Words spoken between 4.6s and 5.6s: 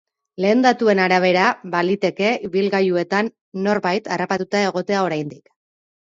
egotea oraindik.